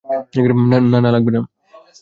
[0.71, 1.41] না, না, লাগবে না!